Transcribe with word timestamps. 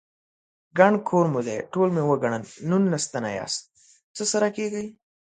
_ګڼ 0.77 0.93
کور 1.07 1.25
مو 1.33 1.41
دی، 1.47 1.57
ټول 1.73 1.89
مې 1.95 2.03
وګڼل، 2.09 2.43
نولس 2.69 3.03
تنه 3.13 3.29
ياست، 3.37 3.61
څه 4.15 4.23
سره 4.31 4.47
کېږئ؟ 4.57 4.85